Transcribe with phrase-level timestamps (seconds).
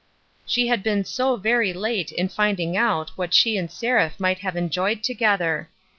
[0.47, 4.55] She had been so very late in finding out what she and Seraph might have
[4.55, 5.69] enjoyed together